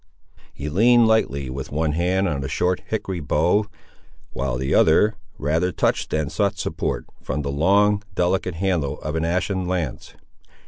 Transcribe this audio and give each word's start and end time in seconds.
He 0.51 0.67
leaned 0.67 1.05
lightly 1.07 1.47
with 1.51 1.71
one 1.71 1.91
hand 1.91 2.27
on 2.27 2.43
a 2.43 2.47
short 2.47 2.81
hickory 2.87 3.19
bow, 3.19 3.67
while 4.33 4.57
the 4.57 4.73
other 4.73 5.13
rather 5.37 5.71
touched 5.71 6.09
than 6.09 6.27
sought 6.31 6.57
support, 6.57 7.05
from 7.21 7.43
the 7.43 7.51
long, 7.51 8.01
delicate 8.15 8.55
handle 8.55 8.99
of 9.01 9.15
an 9.15 9.25
ashen 9.25 9.67
lance. 9.67 10.15